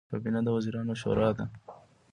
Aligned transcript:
کابینه 0.09 0.39
د 0.43 0.47
وزیرانو 0.57 0.93
شورا 1.01 1.29
ده 1.37 1.45